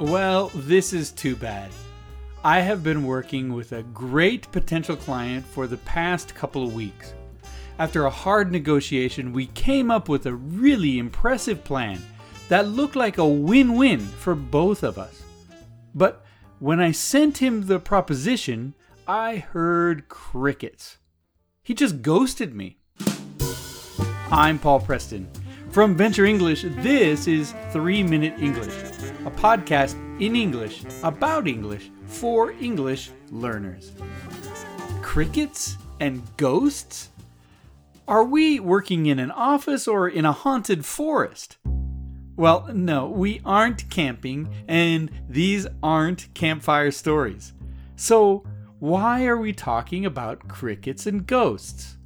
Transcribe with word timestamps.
Well, 0.00 0.52
this 0.54 0.92
is 0.92 1.10
too 1.10 1.34
bad. 1.34 1.72
I 2.44 2.60
have 2.60 2.84
been 2.84 3.02
working 3.02 3.52
with 3.52 3.72
a 3.72 3.82
great 3.82 4.48
potential 4.52 4.94
client 4.94 5.44
for 5.44 5.66
the 5.66 5.78
past 5.78 6.36
couple 6.36 6.62
of 6.62 6.72
weeks. 6.72 7.14
After 7.80 8.04
a 8.04 8.10
hard 8.10 8.52
negotiation, 8.52 9.32
we 9.32 9.46
came 9.46 9.90
up 9.90 10.08
with 10.08 10.26
a 10.26 10.34
really 10.36 11.00
impressive 11.00 11.64
plan 11.64 12.00
that 12.48 12.68
looked 12.68 12.94
like 12.94 13.18
a 13.18 13.26
win 13.26 13.74
win 13.74 13.98
for 13.98 14.36
both 14.36 14.84
of 14.84 14.98
us. 14.98 15.24
But 15.96 16.24
when 16.60 16.78
I 16.78 16.92
sent 16.92 17.38
him 17.38 17.66
the 17.66 17.80
proposition, 17.80 18.74
I 19.08 19.38
heard 19.38 20.08
crickets. 20.08 20.98
He 21.64 21.74
just 21.74 22.02
ghosted 22.02 22.54
me. 22.54 22.78
I'm 24.30 24.60
Paul 24.60 24.78
Preston. 24.78 25.28
From 25.70 25.96
Venture 25.96 26.24
English, 26.24 26.62
this 26.62 27.26
is 27.26 27.52
3 27.72 28.04
Minute 28.04 28.38
English, 28.38 28.74
a 29.24 29.30
podcast 29.30 29.94
in 30.20 30.34
English 30.34 30.84
about 31.02 31.46
English 31.46 31.90
for 32.06 32.52
English 32.52 33.10
learners. 33.30 33.92
Crickets 35.02 35.76
and 36.00 36.22
ghosts? 36.36 37.10
Are 38.06 38.24
we 38.24 38.58
working 38.58 39.06
in 39.06 39.18
an 39.18 39.30
office 39.30 39.86
or 39.86 40.08
in 40.08 40.24
a 40.24 40.32
haunted 40.32 40.84
forest? 40.84 41.58
Well, 42.36 42.68
no, 42.72 43.08
we 43.08 43.40
aren't 43.44 43.90
camping, 43.90 44.48
and 44.68 45.10
these 45.28 45.66
aren't 45.82 46.32
campfire 46.34 46.90
stories. 46.90 47.52
So, 47.96 48.44
why 48.78 49.26
are 49.26 49.36
we 49.36 49.52
talking 49.52 50.06
about 50.06 50.46
crickets 50.46 51.06
and 51.06 51.26
ghosts? 51.26 51.96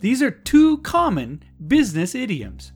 These 0.00 0.22
are 0.22 0.30
two 0.30 0.78
common 0.78 1.42
business 1.66 2.14
idioms. 2.14 2.72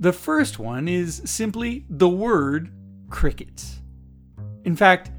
The 0.00 0.12
first 0.12 0.58
one 0.58 0.88
is 0.88 1.22
simply 1.24 1.84
the 1.88 2.08
word 2.08 2.72
crickets. 3.12 3.80
In 4.64 4.74
fact, 4.74 5.12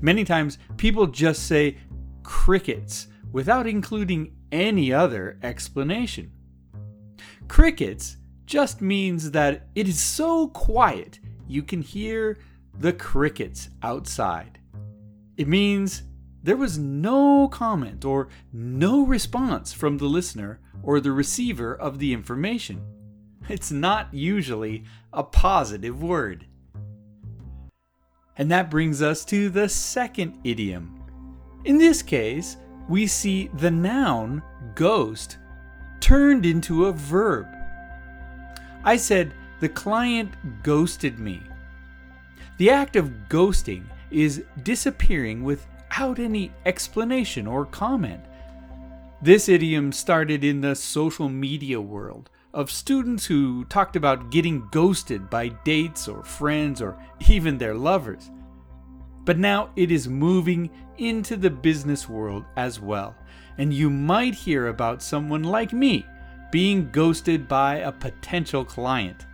many 0.00 0.24
times 0.24 0.58
people 0.76 1.08
just 1.08 1.48
say 1.48 1.78
crickets 2.22 3.08
without 3.32 3.66
including 3.66 4.36
any 4.52 4.92
other 4.92 5.38
explanation. 5.42 6.30
Crickets 7.48 8.18
just 8.46 8.80
means 8.80 9.32
that 9.32 9.66
it 9.74 9.88
is 9.88 10.00
so 10.00 10.48
quiet 10.48 11.18
you 11.48 11.62
can 11.62 11.82
hear 11.82 12.38
the 12.78 12.92
crickets 12.92 13.70
outside. 13.82 14.60
It 15.36 15.48
means 15.48 16.02
there 16.42 16.56
was 16.56 16.78
no 16.78 17.48
comment 17.48 18.04
or 18.04 18.28
no 18.52 19.04
response 19.04 19.72
from 19.72 19.98
the 19.98 20.06
listener 20.06 20.60
or 20.82 21.00
the 21.00 21.12
receiver 21.12 21.74
of 21.74 21.98
the 21.98 22.12
information. 22.12 22.80
It's 23.48 23.70
not 23.70 24.12
usually 24.12 24.84
a 25.12 25.22
positive 25.22 26.02
word. 26.02 26.46
And 28.38 28.50
that 28.50 28.70
brings 28.70 29.02
us 29.02 29.24
to 29.26 29.50
the 29.50 29.68
second 29.68 30.38
idiom. 30.44 31.02
In 31.64 31.76
this 31.76 32.02
case, 32.02 32.56
we 32.88 33.06
see 33.06 33.50
the 33.54 33.70
noun 33.70 34.42
ghost 34.74 35.38
turned 36.00 36.46
into 36.46 36.86
a 36.86 36.92
verb. 36.92 37.46
I 38.84 38.96
said, 38.96 39.34
the 39.60 39.68
client 39.68 40.30
ghosted 40.62 41.18
me. 41.18 41.42
The 42.58 42.70
act 42.70 42.94
of 42.96 43.10
ghosting 43.28 43.84
is 44.10 44.44
disappearing 44.62 45.42
without 45.42 46.18
any 46.18 46.52
explanation 46.64 47.46
or 47.46 47.66
comment. 47.66 48.20
This 49.20 49.48
idiom 49.48 49.90
started 49.90 50.44
in 50.44 50.60
the 50.60 50.76
social 50.76 51.28
media 51.28 51.80
world 51.80 52.30
of 52.54 52.70
students 52.70 53.26
who 53.26 53.64
talked 53.66 53.96
about 53.96 54.30
getting 54.30 54.66
ghosted 54.70 55.28
by 55.28 55.48
dates 55.48 56.08
or 56.08 56.22
friends 56.22 56.80
or 56.80 56.96
even 57.28 57.58
their 57.58 57.74
lovers. 57.74 58.30
But 59.24 59.38
now 59.38 59.70
it 59.76 59.90
is 59.90 60.08
moving 60.08 60.70
into 60.96 61.36
the 61.36 61.50
business 61.50 62.08
world 62.08 62.44
as 62.56 62.80
well, 62.80 63.14
and 63.58 63.72
you 63.72 63.90
might 63.90 64.34
hear 64.34 64.68
about 64.68 65.02
someone 65.02 65.44
like 65.44 65.72
me 65.72 66.06
being 66.50 66.90
ghosted 66.90 67.46
by 67.46 67.76
a 67.76 67.92
potential 67.92 68.64
client. 68.64 69.26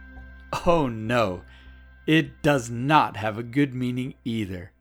Oh 0.67 0.89
no, 0.89 1.43
it 2.07 2.43
does 2.43 2.71
not 2.71 3.17
have 3.17 3.39
a 3.39 3.43
good 3.43 3.75
meaning 3.75 4.15
either. 4.25 4.73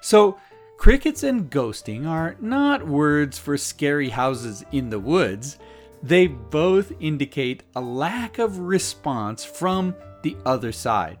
So, 0.00 0.38
crickets 0.78 1.22
and 1.22 1.50
ghosting 1.50 2.06
are 2.06 2.36
not 2.40 2.86
words 2.86 3.38
for 3.38 3.56
scary 3.56 4.10
houses 4.10 4.64
in 4.70 4.90
the 4.90 5.00
woods. 5.00 5.58
They 6.04 6.26
both 6.26 6.92
indicate 7.00 7.62
a 7.74 7.80
lack 7.80 8.38
of 8.38 8.58
response 8.58 9.42
from 9.42 9.96
the 10.20 10.36
other 10.44 10.70
side. 10.70 11.18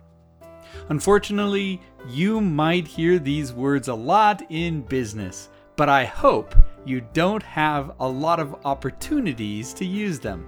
Unfortunately, 0.90 1.80
you 2.06 2.38
might 2.42 2.86
hear 2.86 3.18
these 3.18 3.50
words 3.50 3.88
a 3.88 3.94
lot 3.94 4.42
in 4.50 4.82
business, 4.82 5.48
but 5.76 5.88
I 5.88 6.04
hope 6.04 6.54
you 6.84 7.00
don't 7.14 7.42
have 7.42 7.92
a 7.98 8.06
lot 8.06 8.38
of 8.38 8.56
opportunities 8.66 9.72
to 9.72 9.86
use 9.86 10.18
them. 10.18 10.44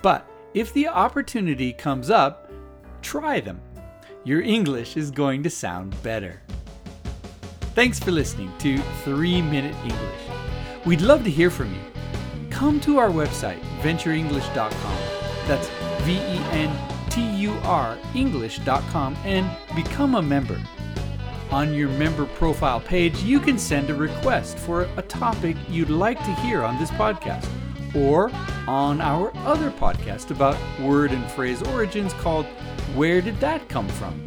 But 0.00 0.26
if 0.54 0.72
the 0.72 0.88
opportunity 0.88 1.74
comes 1.74 2.08
up, 2.08 2.50
try 3.02 3.40
them. 3.40 3.60
Your 4.24 4.40
English 4.40 4.96
is 4.96 5.10
going 5.10 5.42
to 5.42 5.50
sound 5.50 6.02
better. 6.02 6.40
Thanks 7.74 8.00
for 8.00 8.10
listening 8.10 8.50
to 8.60 8.78
3 9.04 9.42
Minute 9.42 9.76
English. 9.82 10.86
We'd 10.86 11.02
love 11.02 11.24
to 11.24 11.30
hear 11.30 11.50
from 11.50 11.74
you. 11.74 11.95
Come 12.56 12.80
to 12.80 12.96
our 12.96 13.10
website, 13.10 13.60
ventureenglish.com. 13.82 14.98
That's 15.46 15.68
V 16.04 16.14
E 16.14 16.38
N 16.52 16.74
T 17.10 17.20
U 17.42 17.52
R 17.64 17.98
English.com 18.14 19.14
and 19.26 19.46
become 19.76 20.14
a 20.14 20.22
member. 20.22 20.58
On 21.50 21.74
your 21.74 21.90
member 21.90 22.24
profile 22.24 22.80
page, 22.80 23.22
you 23.22 23.40
can 23.40 23.58
send 23.58 23.90
a 23.90 23.94
request 23.94 24.56
for 24.56 24.88
a 24.96 25.02
topic 25.02 25.54
you'd 25.68 25.90
like 25.90 26.18
to 26.20 26.34
hear 26.36 26.62
on 26.64 26.78
this 26.78 26.90
podcast 26.92 27.46
or 27.94 28.30
on 28.66 29.02
our 29.02 29.36
other 29.44 29.70
podcast 29.70 30.30
about 30.30 30.56
word 30.80 31.12
and 31.12 31.30
phrase 31.32 31.62
origins 31.62 32.14
called 32.14 32.46
Where 32.94 33.20
Did 33.20 33.38
That 33.40 33.68
Come 33.68 33.88
From? 33.88 34.24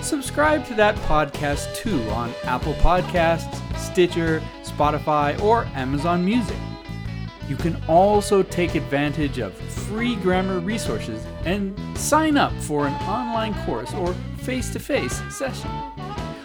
Subscribe 0.00 0.64
to 0.68 0.74
that 0.76 0.96
podcast 0.96 1.76
too 1.76 2.00
on 2.08 2.32
Apple 2.44 2.74
Podcasts, 2.74 3.60
Stitcher, 3.76 4.42
Spotify, 4.62 5.38
or 5.42 5.66
Amazon 5.74 6.24
Music. 6.24 6.56
You 7.48 7.56
can 7.56 7.76
also 7.88 8.42
take 8.42 8.74
advantage 8.74 9.38
of 9.38 9.54
free 9.54 10.16
grammar 10.16 10.60
resources 10.60 11.24
and 11.44 11.78
sign 11.96 12.36
up 12.36 12.52
for 12.62 12.86
an 12.86 12.94
online 13.02 13.54
course 13.66 13.92
or 13.92 14.14
face 14.38 14.70
to 14.70 14.78
face 14.78 15.20
session. 15.30 15.70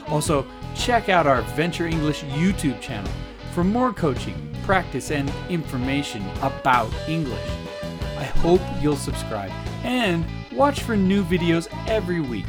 Also, 0.07 0.45
check 0.75 1.07
out 1.07 1.27
our 1.27 1.41
Venture 1.55 1.87
English 1.87 2.23
YouTube 2.23 2.81
channel 2.81 3.11
for 3.53 3.63
more 3.63 3.93
coaching, 3.93 4.35
practice, 4.63 5.11
and 5.11 5.31
information 5.49 6.23
about 6.41 6.93
English. 7.07 7.49
I 8.17 8.23
hope 8.23 8.61
you'll 8.81 8.97
subscribe 8.97 9.51
and 9.83 10.25
watch 10.51 10.81
for 10.81 10.97
new 10.97 11.23
videos 11.23 11.67
every 11.87 12.19
week. 12.19 12.45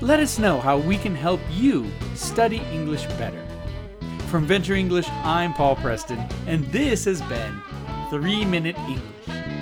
Let 0.00 0.20
us 0.20 0.38
know 0.38 0.60
how 0.60 0.78
we 0.78 0.96
can 0.96 1.14
help 1.14 1.40
you 1.50 1.90
study 2.14 2.62
English 2.72 3.04
better. 3.18 3.44
From 4.34 4.46
Venture 4.46 4.74
English, 4.74 5.08
I'm 5.22 5.54
Paul 5.54 5.76
Preston, 5.76 6.18
and 6.48 6.64
this 6.72 7.04
has 7.04 7.22
been 7.22 7.62
3 8.10 8.44
Minute 8.44 8.76
English. 8.78 9.53